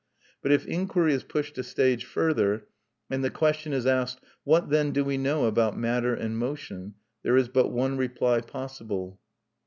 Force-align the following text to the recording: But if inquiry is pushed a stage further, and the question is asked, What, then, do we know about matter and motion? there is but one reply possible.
But 0.41 0.51
if 0.51 0.65
inquiry 0.65 1.13
is 1.13 1.21
pushed 1.21 1.59
a 1.59 1.63
stage 1.63 2.05
further, 2.05 2.65
and 3.11 3.23
the 3.23 3.29
question 3.29 3.71
is 3.71 3.85
asked, 3.85 4.19
What, 4.43 4.71
then, 4.71 4.89
do 4.93 5.05
we 5.05 5.15
know 5.15 5.45
about 5.45 5.77
matter 5.77 6.15
and 6.15 6.39
motion? 6.39 6.95
there 7.21 7.37
is 7.37 7.49
but 7.49 7.67
one 7.71 7.97
reply 7.99 8.41
possible. 8.41 9.19